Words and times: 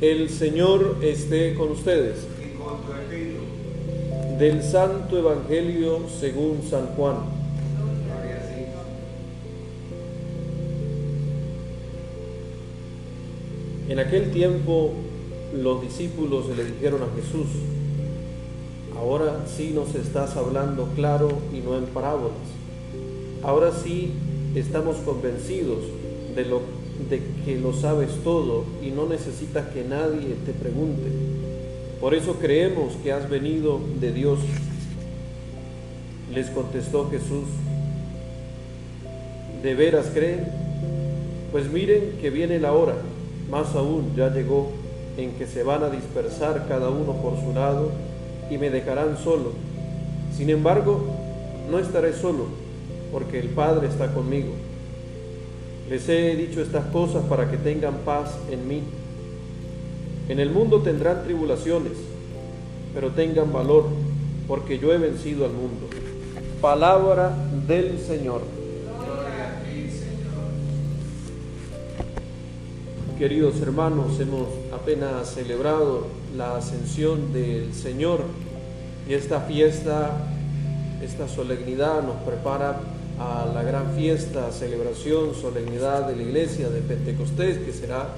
El 0.00 0.28
Señor 0.28 0.96
esté 1.02 1.54
con 1.54 1.70
ustedes. 1.70 2.26
y 2.38 2.56
con 2.58 2.82
tu 2.82 2.92
espíritu. 2.92 3.40
Del 4.38 4.62
Santo 4.62 5.18
Evangelio 5.18 6.00
según 6.20 6.62
San 6.68 6.86
Juan. 6.96 7.16
En 13.88 13.98
aquel 13.98 14.32
tiempo 14.32 14.92
los 15.54 15.82
discípulos 15.82 16.46
le 16.56 16.64
dijeron 16.64 17.02
a 17.02 17.14
Jesús, 17.14 17.46
ahora 18.96 19.44
sí 19.46 19.72
nos 19.74 19.94
estás 19.94 20.36
hablando 20.36 20.88
claro 20.96 21.28
y 21.52 21.58
no 21.58 21.76
en 21.76 21.84
parábolas. 21.84 22.32
Ahora 23.42 23.70
sí 23.70 24.12
estamos 24.54 24.96
convencidos 24.96 25.80
de, 26.34 26.44
lo, 26.46 26.62
de 27.08 27.20
que 27.44 27.56
lo 27.56 27.72
sabes 27.72 28.10
todo 28.22 28.64
y 28.82 28.90
no 28.90 29.06
necesitas 29.06 29.68
que 29.68 29.84
nadie 29.84 30.34
te 30.46 30.52
pregunte. 30.52 31.10
Por 32.00 32.14
eso 32.14 32.34
creemos 32.34 32.94
que 33.02 33.12
has 33.12 33.28
venido 33.28 33.80
de 34.00 34.12
Dios. 34.12 34.38
Les 36.32 36.48
contestó 36.50 37.08
Jesús, 37.10 37.46
¿de 39.62 39.74
veras 39.74 40.10
creen? 40.12 40.46
Pues 41.52 41.70
miren 41.70 42.18
que 42.20 42.30
viene 42.30 42.58
la 42.58 42.72
hora, 42.72 42.96
más 43.50 43.74
aún 43.74 44.14
ya 44.16 44.28
llegó, 44.30 44.72
en 45.16 45.32
que 45.32 45.46
se 45.46 45.62
van 45.62 45.84
a 45.84 45.90
dispersar 45.90 46.66
cada 46.68 46.90
uno 46.90 47.12
por 47.22 47.40
su 47.40 47.52
lado 47.52 47.92
y 48.50 48.58
me 48.58 48.70
dejarán 48.70 49.16
solo. 49.16 49.52
Sin 50.36 50.50
embargo, 50.50 51.04
no 51.70 51.78
estaré 51.78 52.12
solo, 52.12 52.46
porque 53.12 53.38
el 53.38 53.48
Padre 53.50 53.86
está 53.86 54.12
conmigo. 54.12 54.52
Les 55.88 56.08
he 56.08 56.34
dicho 56.36 56.62
estas 56.62 56.86
cosas 56.86 57.24
para 57.24 57.50
que 57.50 57.56
tengan 57.58 57.98
paz 58.04 58.38
en 58.50 58.66
mí. 58.66 58.82
En 60.28 60.40
el 60.40 60.50
mundo 60.50 60.80
tendrán 60.80 61.24
tribulaciones, 61.24 61.92
pero 62.94 63.10
tengan 63.10 63.52
valor, 63.52 63.84
porque 64.48 64.78
yo 64.78 64.92
he 64.92 64.98
vencido 64.98 65.44
al 65.44 65.52
mundo. 65.52 65.86
Palabra 66.62 67.36
del 67.66 67.98
Señor. 67.98 68.40
Señor. 68.40 68.64
Queridos 73.18 73.60
hermanos, 73.60 74.18
hemos 74.18 74.48
apenas 74.72 75.34
celebrado 75.34 76.06
la 76.36 76.56
ascensión 76.56 77.32
del 77.32 77.72
Señor 77.72 78.20
y 79.08 79.14
esta 79.14 79.40
fiesta, 79.42 80.10
esta 81.02 81.28
solemnidad 81.28 82.02
nos 82.02 82.16
prepara 82.22 82.80
a 83.18 83.50
la 83.52 83.62
gran 83.62 83.92
fiesta, 83.94 84.50
celebración, 84.52 85.34
solemnidad 85.34 86.06
de 86.06 86.16
la 86.16 86.22
iglesia 86.22 86.68
de 86.68 86.80
Pentecostés 86.80 87.58
que 87.58 87.72
será 87.72 88.08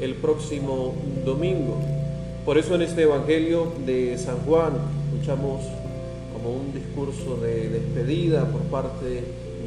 el 0.00 0.14
próximo 0.14 0.94
domingo. 1.24 1.78
Por 2.44 2.58
eso 2.58 2.74
en 2.74 2.82
este 2.82 3.02
Evangelio 3.02 3.72
de 3.84 4.16
San 4.18 4.38
Juan 4.46 4.72
escuchamos 5.12 5.62
como 6.32 6.56
un 6.56 6.72
discurso 6.72 7.36
de 7.36 7.68
despedida 7.68 8.44
por 8.46 8.60
parte 8.62 9.24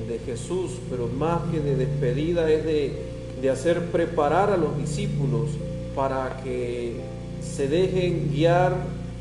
de 0.07 0.19
Jesús, 0.25 0.71
pero 0.89 1.07
más 1.07 1.41
que 1.51 1.59
de 1.59 1.75
despedida 1.75 2.49
es 2.49 2.65
de 2.65 3.19
de 3.41 3.49
hacer 3.49 3.85
preparar 3.85 4.51
a 4.51 4.57
los 4.57 4.77
discípulos 4.77 5.49
para 5.95 6.41
que 6.43 6.95
se 7.41 7.67
dejen 7.67 8.31
guiar, 8.31 8.75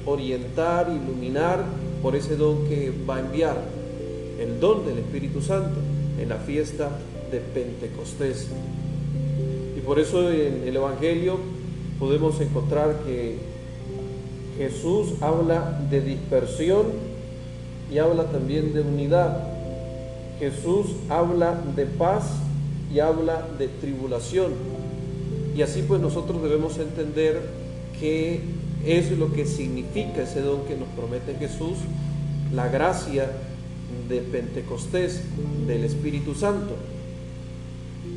orientar, 0.04 0.88
iluminar 0.88 1.64
por 2.02 2.16
ese 2.16 2.36
don 2.36 2.66
que 2.68 2.92
va 3.08 3.16
a 3.16 3.20
enviar, 3.20 3.56
el 4.38 4.60
don 4.60 4.86
del 4.86 4.98
Espíritu 4.98 5.40
Santo 5.42 5.80
en 6.18 6.28
la 6.28 6.36
fiesta 6.36 6.90
de 7.30 7.38
Pentecostés. 7.38 8.48
Y 9.76 9.80
por 9.80 9.98
eso 9.98 10.30
en 10.30 10.66
el 10.66 10.76
Evangelio 10.76 11.38
podemos 11.98 12.40
encontrar 12.40 13.00
que 13.04 13.38
Jesús 14.56 15.14
habla 15.20 15.80
de 15.90 16.00
dispersión 16.00 16.86
y 17.92 17.98
habla 17.98 18.24
también 18.24 18.72
de 18.72 18.80
unidad. 18.80 19.44
Jesús 20.38 20.86
habla 21.08 21.60
de 21.74 21.86
paz 21.86 22.24
y 22.92 23.00
habla 23.00 23.46
de 23.58 23.68
tribulación. 23.68 24.52
Y 25.56 25.62
así 25.62 25.82
pues 25.82 26.00
nosotros 26.00 26.42
debemos 26.42 26.78
entender 26.78 27.40
qué 27.98 28.40
es 28.86 29.10
lo 29.12 29.32
que 29.32 29.44
significa 29.46 30.22
ese 30.22 30.40
don 30.40 30.62
que 30.66 30.76
nos 30.76 30.88
promete 30.88 31.34
Jesús, 31.34 31.78
la 32.54 32.68
gracia 32.68 33.30
de 34.08 34.20
Pentecostés 34.20 35.22
del 35.66 35.84
Espíritu 35.84 36.34
Santo. 36.34 36.74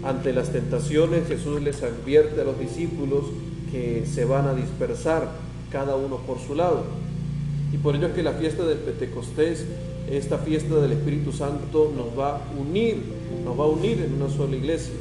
Ante 0.04 0.34
las 0.34 0.52
tentaciones 0.52 1.28
Jesús 1.28 1.62
les 1.62 1.84
advierte 1.84 2.42
a 2.42 2.44
los 2.44 2.60
discípulos 2.60 3.26
que 3.72 4.06
se 4.06 4.26
van 4.26 4.48
a 4.48 4.54
dispersar 4.54 5.32
cada 5.72 5.96
uno 5.96 6.18
por 6.18 6.40
su 6.40 6.56
lado. 6.56 6.84
Y 7.74 7.78
por 7.78 7.96
ello 7.96 8.08
es 8.08 8.14
que 8.14 8.24
la 8.24 8.34
fiesta 8.34 8.66
del 8.66 8.80
Pentecostés, 8.80 9.66
esta 10.10 10.40
fiesta 10.40 10.76
del 10.76 10.92
Espíritu 10.92 11.32
Santo 11.32 11.94
nos 11.96 12.18
va 12.18 12.38
a 12.38 12.42
unir, 12.60 12.98
nos 13.46 13.58
va 13.58 13.64
a 13.64 13.68
unir 13.68 14.02
en 14.02 14.22
una 14.22 14.30
sola 14.30 14.56
iglesia, 14.56 14.96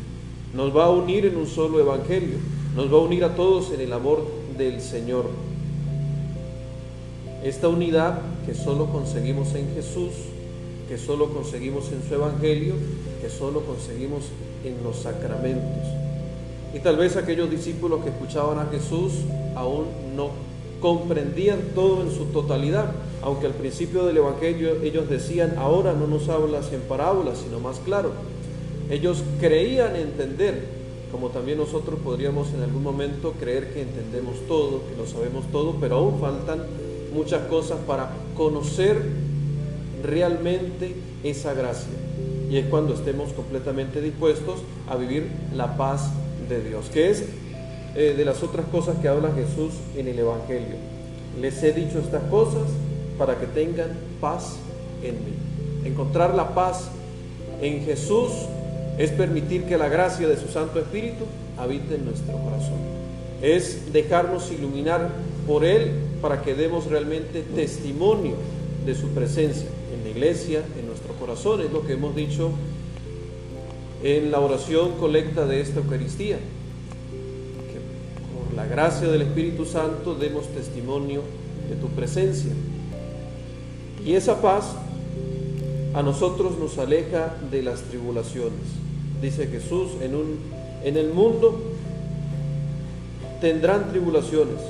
nos 0.55 0.77
va 0.77 0.85
a 0.85 0.91
unir 0.91 1.27
en 1.27 1.37
un 1.37 1.47
solo 1.47 1.81
evangelio, 1.81 2.37
nos 2.77 2.93
va 2.93 2.99
a 2.99 3.01
unir 3.01 3.25
a 3.25 3.35
todos 3.35 3.73
en 3.73 3.81
el 3.81 3.93
amor 3.93 4.25
del 4.57 4.81
Señor. 4.81 5.27
Esta 7.43 7.69
unidad 7.69 8.21
que 8.47 8.55
solo 8.55 8.87
conseguimos 8.87 9.55
en 9.55 9.75
Jesús, 9.75 10.11
que 10.91 10.99
solo 10.99 11.29
conseguimos 11.29 11.93
en 11.93 12.03
su 12.03 12.17
evangelio, 12.17 12.75
que 13.23 13.31
solo 13.31 13.61
conseguimos 13.61 14.25
en 14.65 14.83
los 14.83 14.97
sacramentos. 14.97 15.87
Y 16.75 16.81
tal 16.81 16.97
vez 16.97 17.17
aquellos 17.17 17.49
discípulos 17.49 18.03
que 18.03 18.11
escuchaban 18.11 18.59
a 18.59 18.67
Jesús 18.73 19.13
aún 19.55 19.85
no 20.17 20.31
comprendían 20.81 21.61
todo 21.77 22.03
en 22.03 22.11
su 22.11 22.25
totalidad, 22.33 22.91
aunque 23.23 23.47
al 23.47 23.53
principio 23.53 24.05
del 24.05 24.17
Evangelio 24.17 24.83
ellos 24.83 25.09
decían, 25.09 25.55
ahora 25.59 25.93
no 25.93 26.09
nos 26.09 26.29
hablas 26.29 26.73
en 26.73 26.81
parábolas, 26.81 27.39
sino 27.39 27.61
más 27.61 27.79
claro. 27.79 28.11
Ellos 28.91 29.23
creían 29.39 29.95
entender, 29.95 30.65
como 31.13 31.29
también 31.29 31.59
nosotros 31.59 32.01
podríamos 32.03 32.53
en 32.53 32.65
algún 32.65 32.83
momento 32.83 33.35
creer 33.39 33.73
que 33.73 33.83
entendemos 33.83 34.35
todo, 34.49 34.83
que 34.89 34.97
lo 34.97 35.07
sabemos 35.07 35.45
todo, 35.53 35.77
pero 35.81 35.99
aún 35.99 36.19
faltan 36.21 36.65
muchas 37.15 37.43
cosas 37.47 37.79
para 37.87 38.11
conocer 38.37 39.30
realmente 40.03 40.95
esa 41.25 41.55
gracia. 41.55 41.93
Y 42.51 42.57
es 42.57 42.67
cuando 42.67 42.95
estemos 42.95 43.33
completamente 43.33 44.01
dispuestos 44.01 44.61
a 44.89 44.97
vivir 44.97 45.29
la 45.55 45.77
paz 45.77 46.11
de 46.49 46.63
Dios, 46.63 46.87
que 46.93 47.11
es 47.11 47.25
eh, 47.95 48.15
de 48.17 48.25
las 48.25 48.43
otras 48.43 48.67
cosas 48.67 48.97
que 48.99 49.09
habla 49.09 49.33
Jesús 49.33 49.73
en 49.97 50.09
el 50.09 50.19
Evangelio. 50.19 50.77
Les 51.41 51.63
he 51.63 51.73
dicho 51.73 51.99
estas 52.01 52.25
cosas 52.25 52.69
para 53.19 53.39
que 53.39 53.47
tengan 53.47 53.91
paz 54.21 54.57
en 55.03 55.15
mí. 55.15 55.33
Encontrar 55.85 56.35
la 56.35 56.55
paz 56.55 56.89
en 57.63 57.85
Jesús 57.85 58.31
es 58.99 59.11
permitir 59.11 59.65
que 59.65 59.79
la 59.79 59.89
gracia 59.89 60.27
de 60.27 60.37
su 60.37 60.49
Santo 60.49 60.79
Espíritu 60.79 61.25
habite 61.57 61.95
en 61.95 62.05
nuestro 62.05 62.37
corazón. 62.39 62.79
Es 63.43 63.93
dejarnos 63.93 64.51
iluminar 64.51 65.11
por 65.47 65.65
Él 65.65 65.93
para 66.21 66.43
que 66.43 66.55
demos 66.55 66.87
realmente 66.87 67.43
testimonio 67.55 68.35
de 68.85 68.95
su 68.95 69.09
presencia 69.09 69.69
en 69.95 70.05
la 70.05 70.11
iglesia, 70.11 70.63
en 70.79 70.87
nuestro 70.87 71.15
corazón. 71.15 71.61
Es 71.61 71.71
lo 71.73 71.87
que 71.87 71.95
hemos 71.95 72.15
dicho 72.15 72.51
en 74.03 74.31
la 74.31 74.41
oración 74.41 74.93
colecta 74.99 75.47
de 75.47 75.61
esta 75.61 75.81
Eucaristía 75.81 76.39
la 78.61 78.67
gracia 78.67 79.09
del 79.09 79.23
Espíritu 79.23 79.65
Santo 79.65 80.15
demos 80.15 80.47
testimonio 80.49 81.23
de 81.69 81.77
tu 81.77 81.89
presencia. 81.89 82.53
Y 84.05 84.13
esa 84.13 84.43
paz 84.43 84.75
a 85.95 86.03
nosotros 86.03 86.59
nos 86.59 86.77
aleja 86.77 87.37
de 87.51 87.63
las 87.63 87.81
tribulaciones. 87.83 88.61
Dice 89.23 89.47
Jesús, 89.47 89.93
en, 90.03 90.15
un, 90.15 90.39
en 90.85 90.99
el 90.99 91.11
mundo 91.11 91.59
tendrán 93.41 93.91
tribulaciones, 93.93 94.61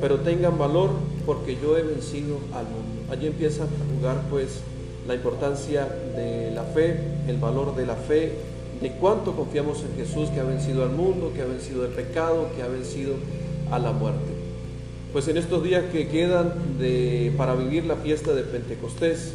pero 0.00 0.16
tengan 0.16 0.58
valor 0.58 0.90
porque 1.26 1.58
yo 1.60 1.76
he 1.76 1.82
vencido 1.82 2.38
al 2.54 2.64
mundo. 2.64 3.10
Allí 3.10 3.26
empieza 3.26 3.64
a 3.64 3.66
jugar 3.94 4.22
pues 4.30 4.60
la 5.06 5.14
importancia 5.14 5.86
de 6.16 6.52
la 6.52 6.62
fe, 6.62 6.96
el 7.28 7.36
valor 7.36 7.74
de 7.76 7.84
la 7.84 7.96
fe, 7.96 8.32
de 8.80 8.92
cuánto 8.92 9.34
confiamos 9.34 9.82
en 9.82 9.96
Jesús 9.96 10.30
que 10.30 10.40
ha 10.40 10.44
vencido 10.44 10.84
al 10.84 10.90
mundo, 10.90 11.32
que 11.34 11.42
ha 11.42 11.46
vencido 11.46 11.84
el 11.84 11.92
pecado, 11.92 12.48
que 12.54 12.62
ha 12.62 12.68
vencido 12.68 13.14
a 13.70 13.78
la 13.78 13.92
muerte. 13.92 14.32
Pues 15.12 15.28
en 15.28 15.36
estos 15.36 15.62
días 15.64 15.84
que 15.92 16.08
quedan 16.08 16.52
para 17.36 17.54
vivir 17.54 17.84
la 17.84 17.96
fiesta 17.96 18.32
de 18.32 18.42
Pentecostés, 18.42 19.32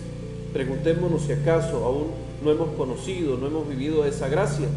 preguntémonos 0.54 1.24
si 1.24 1.34
acaso 1.34 1.86
aún 1.86 2.08
no 2.44 2.52
hemos 2.52 2.70
conocido, 2.76 3.38
no 3.38 3.48
hemos 3.48 3.68
vivido 3.68 4.06
esa 4.06 4.28
gracia, 4.30 4.68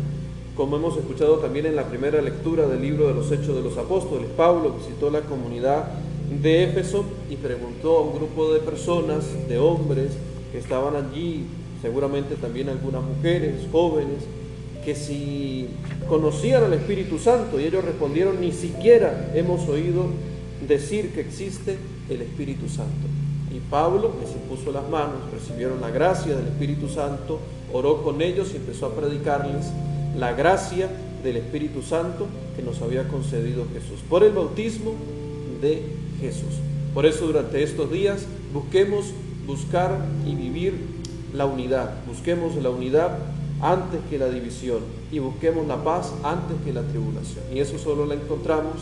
como 0.57 0.77
hemos 0.77 0.97
escuchado 0.97 1.39
también 1.39 1.67
en 1.67 1.77
la 1.77 1.89
primera 1.89 2.23
lectura 2.23 2.67
del 2.67 2.81
libro 2.81 3.09
de 3.09 3.15
los 3.15 3.31
Hechos 3.31 3.55
de 3.55 3.63
los 3.63 3.77
Apóstoles. 3.77 4.29
Pablo 4.37 4.77
visitó 4.79 5.11
la 5.11 5.21
comunidad 5.23 5.89
de 6.43 6.65
Éfeso 6.65 7.05
y 7.31 7.37
preguntó 7.37 7.99
a 7.99 8.03
un 8.03 8.15
grupo 8.15 8.53
de 8.53 8.61
personas, 8.61 9.25
de 9.49 9.59
hombres 9.59 10.13
que 10.53 10.59
estaban 10.59 10.95
allí, 10.97 11.45
seguramente 11.83 12.37
también 12.37 12.69
algunas 12.69 13.03
mujeres, 13.03 13.67
jóvenes, 13.71 14.25
que 14.85 14.95
si 14.95 15.69
conocían 16.09 16.65
al 16.65 16.75
Espíritu 16.75 17.19
Santo 17.19 17.59
y 17.59 17.65
ellos 17.65 17.85
respondieron, 17.85 18.41
ni 18.41 18.53
siquiera 18.53 19.33
hemos 19.35 19.69
oído 19.69 20.07
decir 20.67 21.13
que 21.13 21.21
existe 21.21 21.77
el 22.09 22.23
Espíritu 22.23 22.69
Santo. 22.69 23.07
Y 23.55 23.61
Pablo 23.71 24.13
les 24.21 24.33
impuso 24.33 24.73
las 24.73 24.89
manos, 24.89 25.31
recibieron 25.33 25.81
la 25.81 25.91
gracia 25.91 26.35
del 26.35 26.47
Espíritu 26.47 26.89
Santo, 26.89 27.39
oró 27.73 28.03
con 28.03 28.21
ellos 28.21 28.51
y 28.53 28.57
empezó 28.57 28.87
a 28.87 28.95
predicarles 28.95 29.67
la 30.19 30.33
gracia 30.33 30.89
del 31.23 31.37
Espíritu 31.39 31.83
Santo 31.83 32.27
que 32.57 32.63
nos 32.63 32.83
había 32.83 33.09
concedido 33.09 33.65
Jesús, 33.73 34.01
por 34.09 34.23
el 34.25 34.33
bautismo 34.33 34.95
de 35.61 35.83
Jesús. 36.21 36.61
Por 36.93 37.07
eso 37.07 37.27
durante 37.27 37.63
estos 37.63 37.91
días 37.91 38.27
busquemos 38.53 39.07
buscar 39.47 40.07
y 40.27 40.35
vivir 40.35 40.75
la 41.33 41.47
unidad, 41.47 41.95
busquemos 42.07 42.55
la 42.57 42.71
unidad 42.71 43.19
antes 43.61 44.01
que 44.09 44.19
la 44.19 44.29
división 44.29 44.81
y 45.11 45.19
busquemos 45.19 45.67
la 45.67 45.83
paz 45.83 46.13
antes 46.23 46.57
que 46.65 46.73
la 46.73 46.83
tribulación. 46.83 47.45
Y 47.53 47.59
eso 47.59 47.79
solo 47.79 48.07
la 48.07 48.15
encontramos 48.15 48.75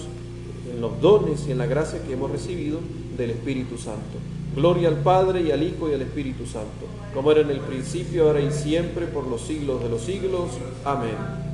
en 0.73 0.81
los 0.81 1.01
dones 1.01 1.47
y 1.47 1.53
en 1.53 1.59
la 1.59 1.67
gracia 1.67 2.03
que 2.03 2.13
hemos 2.13 2.31
recibido 2.31 2.79
del 3.17 3.31
Espíritu 3.31 3.79
Santo. 3.79 4.19
Gloria 4.55 4.89
al 4.89 4.99
Padre 4.99 5.43
y 5.43 5.51
al 5.51 5.63
Hijo 5.63 5.89
y 5.89 5.95
al 5.95 6.03
Espíritu 6.03 6.45
Santo, 6.45 6.87
como 7.15 7.33
era 7.33 7.41
en 7.41 7.51
el 7.51 7.61
principio, 7.61 8.27
ahora 8.27 8.41
y 8.41 8.51
siempre, 8.51 9.07
por 9.07 9.27
los 9.27 9.41
siglos 9.43 9.83
de 9.83 9.89
los 9.89 10.03
siglos. 10.03 10.51
Amén. 10.85 11.52